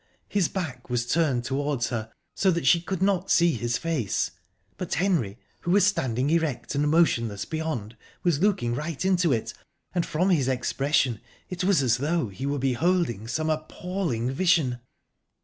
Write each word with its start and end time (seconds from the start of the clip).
His 0.27 0.47
back 0.47 0.89
was 0.89 1.05
turned 1.05 1.43
towards 1.43 1.89
her, 1.89 2.11
so 2.35 2.49
that 2.49 2.65
she 2.65 2.81
could 2.81 3.03
not 3.03 3.29
see 3.29 3.51
his 3.51 3.77
face, 3.77 4.31
but 4.75 4.95
Henry, 4.95 5.37
who 5.59 5.69
was 5.69 5.85
standing 5.85 6.31
erect 6.31 6.73
and 6.73 6.89
motionless 6.89 7.45
beyond, 7.45 7.95
was 8.23 8.39
looking 8.39 8.73
right 8.73 9.05
into 9.05 9.31
it, 9.31 9.53
and, 9.93 10.03
from 10.03 10.31
his 10.31 10.47
expression, 10.47 11.21
it 11.51 11.63
was 11.63 11.83
as 11.83 11.97
though 11.99 12.29
he 12.29 12.47
were 12.47 12.57
beholding 12.57 13.27
some 13.27 13.51
appalling 13.51 14.31
vision!... 14.31 14.79